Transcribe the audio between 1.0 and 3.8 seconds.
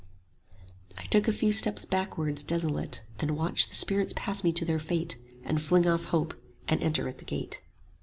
stood a few steps backwards, desolate; 40 And watched the